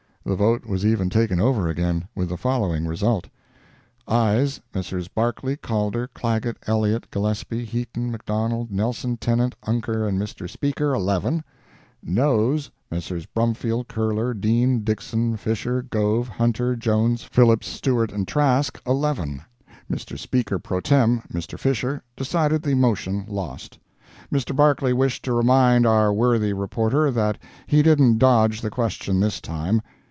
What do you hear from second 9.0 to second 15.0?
Tennant, Ungar and Mr. Speaker—11. NOES—Messrs. Brumfield, Curler, Dean,